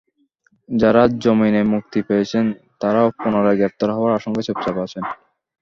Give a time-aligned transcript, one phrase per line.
[0.69, 2.45] যাঁরা জামিনে মুক্তি পেয়েছেন,
[2.81, 5.03] তাঁরাও পুনরায় গ্রেপ্তার হওয়ার আশঙ্কায় চুপচাপ আছেন।